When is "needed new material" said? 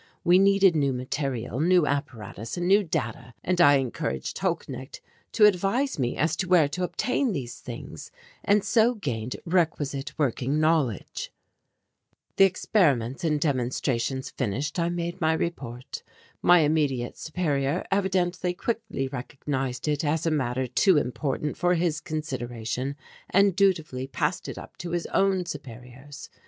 0.39-1.59